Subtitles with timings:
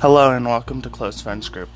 [0.00, 1.68] Hello and welcome to Close Friends Group.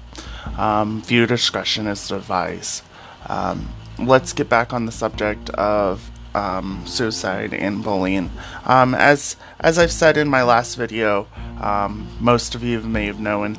[0.56, 2.82] Um, view discretion is advised.
[3.26, 3.68] Um,
[3.98, 8.30] let's get back on the subject of um, suicide and bullying.
[8.64, 11.28] Um, as as I've said in my last video,
[11.60, 13.58] um, most of you may have known.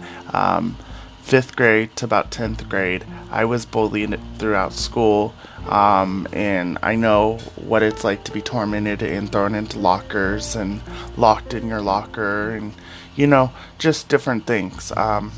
[1.26, 5.34] Um, fifth grade to about tenth grade, I was bullied throughout school,
[5.68, 10.82] and I know what it's like to be tormented and thrown into lockers and
[11.18, 12.74] locked in your locker and
[13.16, 14.92] you know, just different things.
[14.96, 15.32] Um,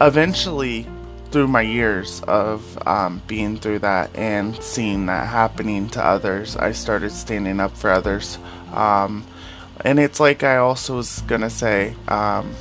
[0.00, 0.86] eventually,
[1.30, 6.72] through my years of um, being through that and seeing that happening to others, I
[6.72, 8.38] started standing up for others.
[8.72, 9.24] Um,
[9.84, 12.54] and it's like I also was gonna say, um,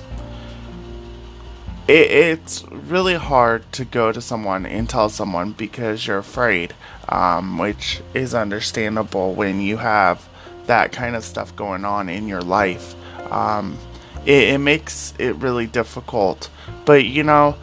[1.88, 6.74] it, it's really hard to go to someone and tell someone because you're afraid,
[7.10, 10.28] um, which is understandable when you have
[10.68, 12.96] that kind of stuff going on in your life.
[13.32, 13.78] Um,
[14.26, 16.50] it, it makes it really difficult.
[16.86, 17.56] But you know,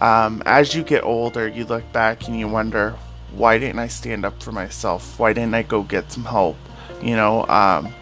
[0.00, 2.96] um, as you get older, you look back and you wonder,
[3.32, 5.18] why didn't I stand up for myself?
[5.18, 6.56] Why didn't I go get some help?
[7.02, 7.92] You know, um,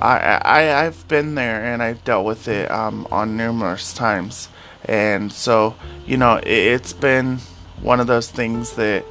[0.00, 4.48] I, I I've been there and I've dealt with it um, on numerous times,
[4.88, 7.38] and so you know, it, it's been
[7.82, 9.04] one of those things that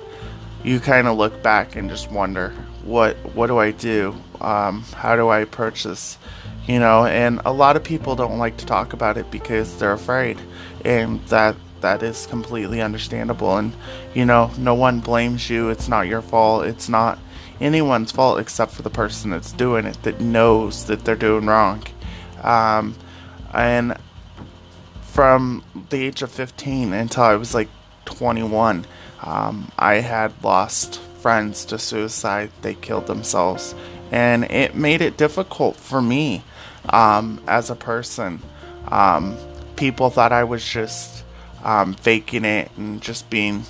[0.63, 2.49] you kind of look back and just wonder,
[2.83, 4.15] what what do I do?
[4.41, 6.17] Um, how do I approach this?
[6.67, 9.93] you know and a lot of people don't like to talk about it because they're
[9.93, 10.39] afraid
[10.85, 13.73] and that that is completely understandable and
[14.13, 17.17] you know no one blames you it's not your fault it's not
[17.61, 21.81] anyone's fault except for the person that's doing it that knows that they're doing wrong
[22.43, 22.93] um,
[23.53, 23.96] and
[25.17, 27.69] from the age of 15 until i was like
[28.05, 28.85] 21
[29.23, 33.73] um, i had lost friends to suicide they killed themselves
[34.11, 36.43] and it made it difficult for me
[36.89, 38.41] um, as a person.
[38.89, 39.37] Um,
[39.75, 41.23] people thought I was just
[41.63, 43.63] um, faking it and just being,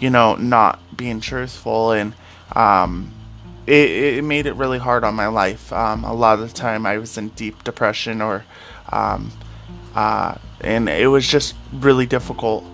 [0.00, 2.14] you know, not being truthful, and
[2.54, 3.12] um,
[3.66, 5.72] it, it, made it really hard on my life.
[5.72, 8.44] Um, a lot of the time, I was in deep depression, or
[9.94, 12.64] uh, and it was just really difficult.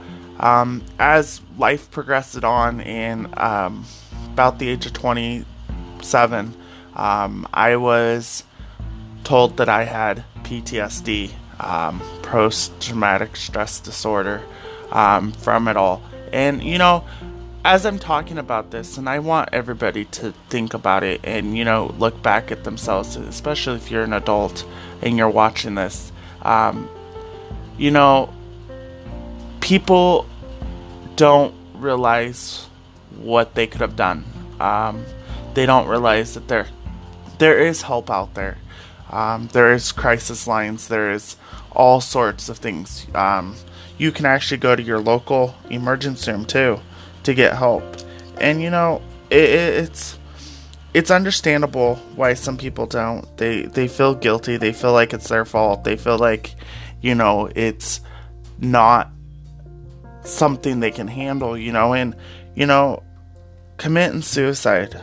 [0.99, 3.27] as life progressed on, and
[4.33, 6.55] about the age of 27,
[6.95, 8.45] I was
[9.25, 11.31] told that I had PTSD,
[11.61, 14.43] um, post traumatic stress disorder,
[14.91, 16.03] um, from it all.
[16.33, 17.05] And, you know,
[17.65, 21.65] as I'm talking about this, and I want everybody to think about it and, you
[21.65, 24.65] know, look back at themselves, especially if you're an adult
[25.03, 26.11] and you're watching this,
[26.43, 26.89] um,
[27.81, 28.29] you know,
[29.61, 30.27] people
[31.17, 32.67] don't realize
[33.17, 34.23] what they could have done.
[34.61, 35.03] Um,
[35.55, 36.69] they don't realize that there
[37.39, 38.59] there is help out there.
[39.11, 40.89] Um, there is crisis lines.
[40.89, 41.37] There is
[41.73, 43.07] all sorts of things.
[43.15, 43.57] Um,
[43.97, 46.81] you can actually go to your local emergency room too
[47.23, 47.83] to get help.
[48.37, 50.19] And you know, it, it's
[50.93, 53.25] it's understandable why some people don't.
[53.39, 54.59] They they feel guilty.
[54.59, 55.85] They feel like it's their fault.
[55.85, 56.55] They feel like,
[57.01, 58.01] you know, it's
[58.59, 59.11] not
[60.23, 61.57] something they can handle.
[61.57, 62.15] You know, and
[62.55, 63.03] you know,
[63.77, 65.01] committing suicide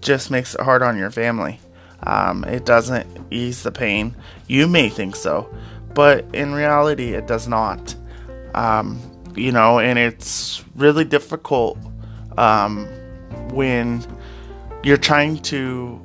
[0.00, 1.60] just makes it hard on your family.
[2.02, 4.14] Um, it doesn't ease the pain.
[4.46, 5.52] You may think so,
[5.94, 7.94] but in reality, it does not.
[8.54, 9.00] Um,
[9.34, 11.78] you know, and it's really difficult
[12.36, 12.86] um,
[13.52, 14.04] when
[14.82, 16.00] you're trying to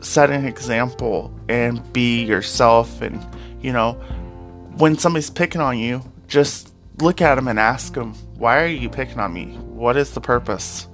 [0.00, 3.00] set an example and be yourself.
[3.00, 3.24] And,
[3.60, 4.00] you know,
[4.78, 8.88] when somebody's picking on you, just look at them and ask them, why are you
[8.88, 9.46] picking on me?
[9.56, 10.86] What is the purpose?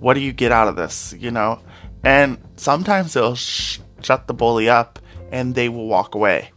[0.00, 1.14] What do you get out of this?
[1.18, 1.60] You know,
[2.02, 4.98] and sometimes it'll sh- shut the bully up
[5.30, 6.50] and they will walk away.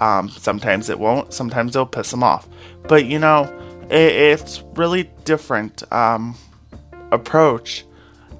[0.00, 1.32] Um, sometimes it won't.
[1.32, 2.46] Sometimes it'll piss them off.
[2.86, 3.44] But you know,
[3.90, 6.36] it, it's really different um,
[7.12, 7.84] approach.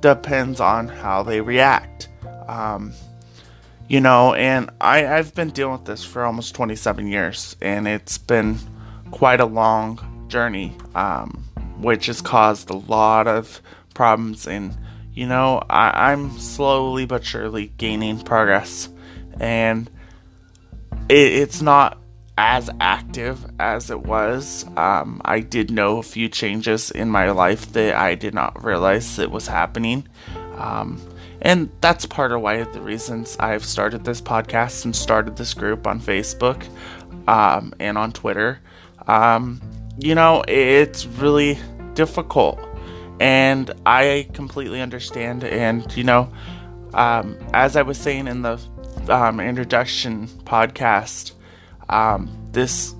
[0.00, 2.08] Depends on how they react.
[2.46, 2.92] Um,
[3.88, 8.19] you know, and I, I've been dealing with this for almost 27 years, and it's
[8.19, 8.58] been
[9.11, 11.44] quite a long journey, um,
[11.78, 13.61] which has caused a lot of
[13.94, 14.76] problems and
[15.16, 18.90] you know, I, am slowly but surely gaining progress,
[19.40, 19.90] and
[21.08, 21.99] it, it's not
[22.37, 24.66] as active as it was.
[24.76, 29.16] Um, I did know a few changes in my life that I did not realize
[29.16, 30.06] that was happening.
[30.58, 31.00] Um,
[31.46, 35.87] and that's part of why the reasons I've started this podcast and started this group
[35.87, 36.66] on Facebook
[37.28, 38.58] um, and on Twitter.
[39.06, 39.60] Um,
[39.96, 41.56] you know, it's really
[41.94, 42.58] difficult
[43.20, 45.44] and I completely understand.
[45.44, 46.32] And you know,
[46.94, 48.60] um, as I was saying in the
[49.08, 51.31] um, introduction podcast,
[51.88, 52.92] um, this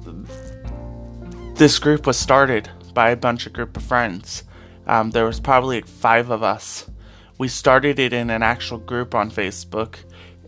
[1.57, 4.45] this group was started by a bunch of group of friends.
[4.87, 6.89] Um, there was probably five of us.
[7.39, 9.97] We started it in an actual group on Facebook,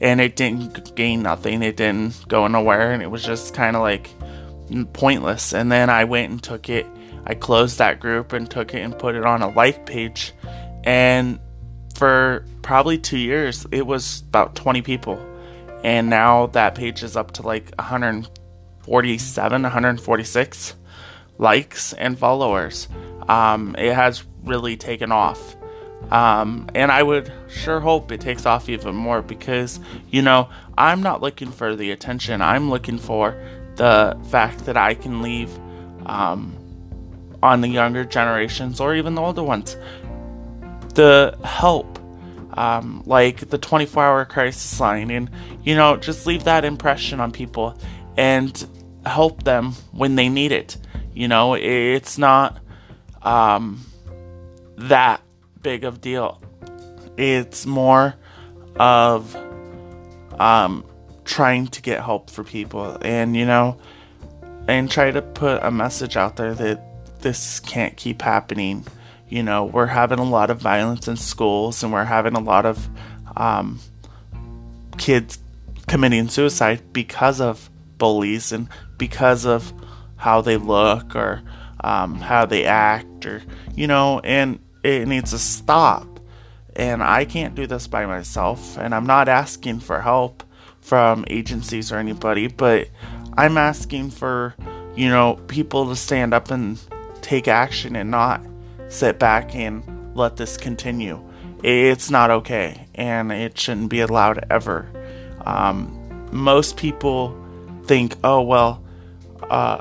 [0.00, 1.62] and it didn't gain nothing.
[1.62, 4.10] It didn't go nowhere, and it was just kind of like
[4.92, 5.52] pointless.
[5.52, 6.86] And then I went and took it.
[7.26, 10.32] I closed that group and took it and put it on a like page,
[10.84, 11.38] and
[11.98, 15.18] for probably two years, it was about 20 people.
[15.82, 20.74] And now that page is up to like 147, 146
[21.38, 22.88] likes and followers.
[23.28, 25.56] Um, it has really taken off.
[26.10, 29.78] Um, and I would sure hope it takes off even more because,
[30.10, 32.40] you know, I'm not looking for the attention.
[32.40, 33.36] I'm looking for
[33.76, 35.50] the fact that I can leave
[36.06, 36.56] um,
[37.42, 39.76] on the younger generations or even the older ones
[40.98, 42.00] the help,
[42.54, 45.30] um, like the 24 hour crisis line, and
[45.62, 47.78] you know, just leave that impression on people
[48.16, 48.66] and
[49.06, 50.76] help them when they need it.
[51.14, 52.58] You know, it's not
[53.22, 53.80] um,
[54.76, 55.22] that
[55.62, 56.40] big of deal.
[57.16, 58.14] It's more
[58.76, 59.34] of
[60.38, 60.84] um,
[61.24, 63.78] trying to get help for people, and you know,
[64.66, 68.84] and try to put a message out there that this can't keep happening
[69.28, 72.64] you know, we're having a lot of violence in schools and we're having a lot
[72.64, 72.88] of
[73.36, 73.78] um,
[74.96, 75.38] kids
[75.86, 79.72] committing suicide because of bullies and because of
[80.16, 81.42] how they look or
[81.80, 83.42] um, how they act or,
[83.74, 86.20] you know, and it needs to stop.
[86.76, 88.78] And I can't do this by myself.
[88.78, 90.44] And I'm not asking for help
[90.80, 92.88] from agencies or anybody, but
[93.36, 94.54] I'm asking for,
[94.94, 96.80] you know, people to stand up and
[97.20, 98.40] take action and not
[98.88, 101.22] sit back and let this continue.
[101.62, 104.88] It's not okay, and it shouldn't be allowed ever.
[105.44, 105.94] Um,
[106.32, 107.36] most people
[107.84, 108.84] think, oh, well,
[109.50, 109.80] uh,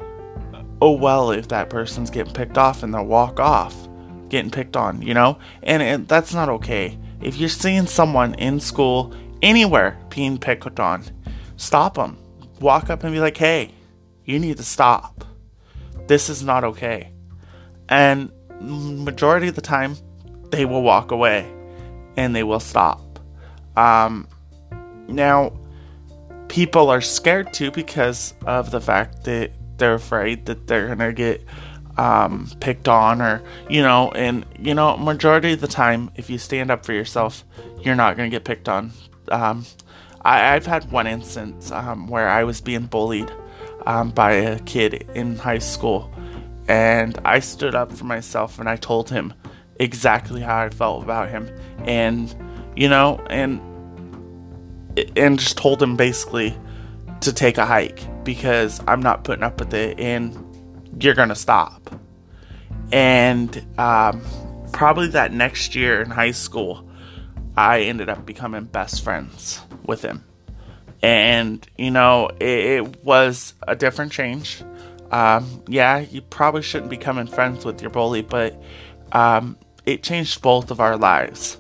[0.81, 3.86] oh, well, if that person's getting picked off and they'll walk off
[4.29, 5.39] getting picked on, you know?
[5.63, 6.97] And, that's not okay.
[7.21, 11.03] If you're seeing someone in school, anywhere, being picked on,
[11.55, 12.17] stop them.
[12.59, 13.71] Walk up and be like, hey,
[14.25, 15.25] you need to stop.
[16.07, 17.11] This is not okay.
[17.89, 19.95] And majority of the time,
[20.49, 21.51] they will walk away
[22.15, 23.19] and they will stop.
[23.75, 24.27] Um,
[25.07, 25.53] now,
[26.47, 31.43] people are scared too because of the fact that they're afraid that they're gonna get
[31.97, 36.37] um, picked on or you know and you know majority of the time if you
[36.37, 37.43] stand up for yourself
[37.81, 38.91] you're not gonna get picked on.
[39.29, 39.65] Um,
[40.21, 43.31] I, have had one instance um, where i was being bullied
[43.85, 46.11] um, by a kid in high school
[46.67, 49.33] and I stood up for myself and I told him
[49.79, 51.49] exactly how I felt about him
[51.85, 52.35] and
[52.75, 53.61] you know and
[55.15, 56.57] and just told him basically
[57.21, 60.35] to take a hike because I'm not putting up with it and
[60.99, 61.89] you're gonna stop
[62.91, 64.21] and um,
[64.71, 66.87] probably that next year in high school
[67.55, 70.23] I ended up becoming best friends with him
[71.01, 74.63] and you know it, it was a different change
[75.11, 78.61] um, yeah, you probably shouldn't be becoming friends with your bully, but
[79.11, 81.57] um, it changed both of our lives.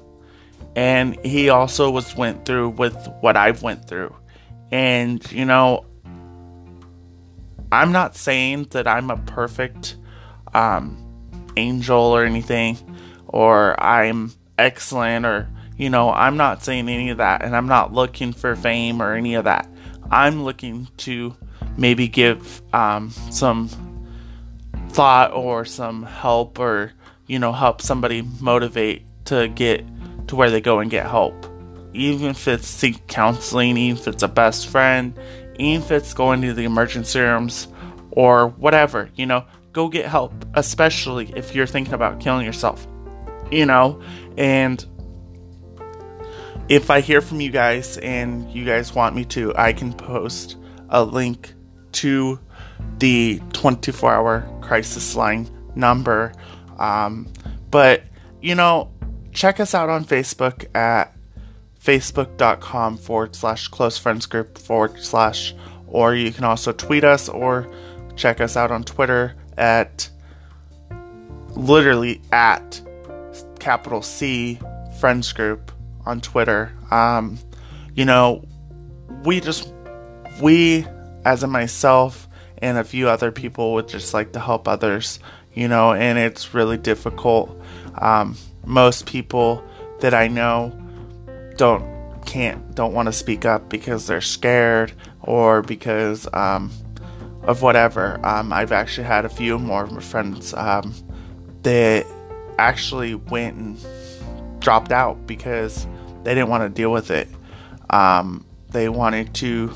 [0.75, 4.15] And he also was went through with what I've went through.
[4.71, 5.85] And you know,
[7.71, 9.97] I'm not saying that I'm a perfect
[10.53, 10.97] um,
[11.55, 12.77] angel or anything,
[13.27, 17.93] or I'm excellent, or you know, I'm not saying any of that, and I'm not
[17.93, 19.67] looking for fame or any of that.
[20.09, 21.35] I'm looking to
[21.77, 23.69] maybe give um, some
[24.89, 26.91] thought or some help or
[27.27, 29.85] you know help somebody motivate to get
[30.27, 31.45] to where they go and get help
[31.93, 35.13] even if it's seek counseling even if it's a best friend
[35.59, 37.67] even if it's going to the emergency rooms
[38.11, 42.87] or whatever you know go get help especially if you're thinking about killing yourself
[43.51, 44.01] you know
[44.37, 44.85] and
[46.69, 50.57] if i hear from you guys and you guys want me to i can post
[50.89, 51.53] a link
[51.91, 52.39] to
[52.99, 56.33] the 24 hour crisis line number.
[56.77, 57.27] Um,
[57.71, 58.03] but,
[58.41, 58.91] you know,
[59.31, 61.15] check us out on Facebook at
[61.87, 65.55] facebook.com forward slash close friends group forward slash,
[65.87, 67.65] or you can also tweet us or
[68.17, 70.09] check us out on Twitter at
[71.55, 72.81] literally at
[73.59, 74.59] capital C
[74.99, 75.71] friends group
[76.05, 76.73] on Twitter.
[76.91, 77.39] Um,
[77.95, 78.43] you know,
[79.23, 79.73] we just,
[80.41, 80.85] we
[81.23, 82.27] as in myself
[82.57, 85.19] and a few other people would just like to help others,
[85.53, 87.57] you know, and it's really difficult.
[87.97, 89.63] Um, most people
[90.01, 90.77] that I know
[91.57, 96.71] don't can't don't want to speak up because they're scared or because um,
[97.43, 98.19] of whatever.
[98.25, 100.93] Um, I've actually had a few more of my friends um,
[101.63, 102.05] that
[102.59, 105.87] actually went and dropped out because
[106.23, 107.27] they didn't want to deal with it.
[107.89, 109.73] Um, they wanted to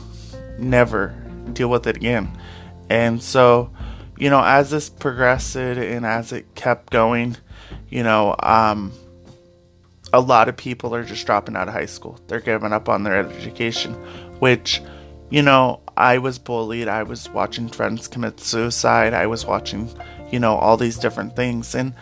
[0.60, 1.16] never
[1.54, 2.38] deal with it again.
[2.90, 3.72] And so,
[4.18, 7.38] you know, as this progressed and as it kept going,
[7.90, 8.92] you know, um,
[10.13, 12.20] a lot of people are just dropping out of high school.
[12.27, 13.94] They're giving up on their education,
[14.39, 14.82] which,
[15.30, 16.88] you know, I was bullied.
[16.88, 19.13] I was watching friends commit suicide.
[19.13, 19.89] I was watching,
[20.32, 21.75] you know, all these different things.
[21.75, 21.94] And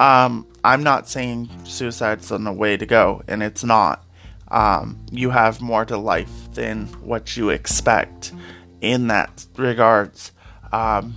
[0.00, 4.04] um, I'm not saying suicide's the way to go, and it's not.
[4.48, 8.32] Um, you have more to life than what you expect
[8.80, 10.32] in that regards.
[10.72, 11.16] Um,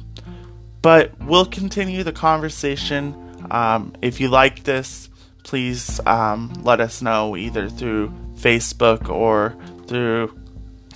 [0.81, 3.47] but we'll continue the conversation.
[3.51, 5.09] Um, if you like this,
[5.45, 9.55] please um, let us know either through Facebook or
[9.87, 10.37] through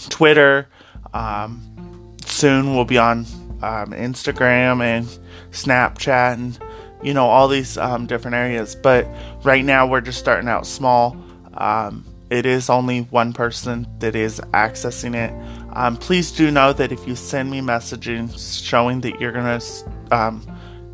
[0.10, 0.68] Twitter.
[1.14, 3.20] Um, soon we'll be on
[3.62, 5.06] um, Instagram and
[5.52, 6.60] Snapchat and
[7.02, 8.76] you know all these um, different areas.
[8.76, 9.08] But
[9.44, 11.16] right now we're just starting out small.
[11.54, 15.34] Um, it is only one person that is accessing it.
[15.76, 18.30] Um, please do know that if you send me messaging
[18.64, 19.62] showing that you're gonna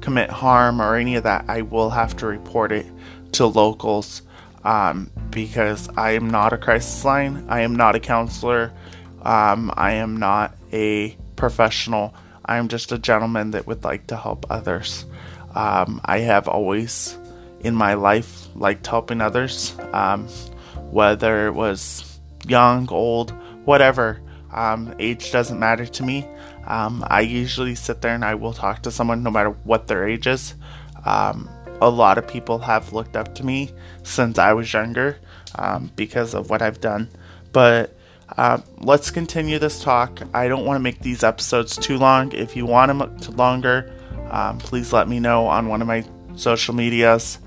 [0.02, 2.86] commit harm or any of that, I will have to report it
[3.36, 4.22] to locals
[4.64, 7.46] um, because I am not a crisis line.
[7.50, 8.72] I am not a counselor.
[9.22, 12.16] Um, I am not a professional.
[12.46, 15.06] I am just a gentleman that would like to help others.
[15.54, 17.18] Um, I have always
[17.62, 20.28] in my life liked helping others, um,
[20.92, 23.32] whether it was young, old,
[23.66, 24.22] whatever.
[24.52, 26.28] Um, age doesn't matter to me.
[26.66, 30.08] Um, I usually sit there and I will talk to someone no matter what their
[30.08, 30.56] age is.
[31.04, 31.50] Um,
[31.86, 35.20] a lot of people have looked up to me since I was younger
[35.54, 37.10] um, because of what I've done.
[37.54, 37.96] But
[38.36, 40.20] uh, let's continue this talk.
[40.34, 42.32] I don't want to make these episodes too long.
[42.32, 43.94] If you want them to longer,
[44.32, 46.04] um, please let me know on one of my
[46.36, 47.38] social medias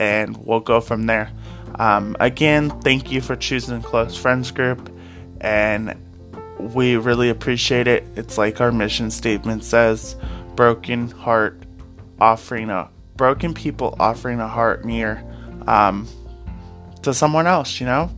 [0.00, 1.30] and we'll go from there.
[1.76, 4.92] Um, again, thank you for choosing Close Friends Group
[5.40, 5.94] and
[6.58, 8.04] we really appreciate it.
[8.16, 10.16] It's like our mission statement says
[10.56, 11.62] broken heart
[12.20, 15.24] offering a broken people offering a heart ear
[15.66, 16.08] um,
[17.02, 18.10] to someone else, you know?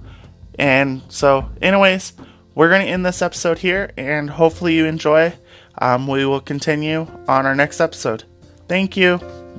[0.58, 2.14] And so, anyways,
[2.54, 5.34] we're going to end this episode here, and hopefully, you enjoy.
[5.78, 8.24] Um, we will continue on our next episode.
[8.66, 9.18] Thank you.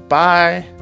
[0.10, 0.77] Bye.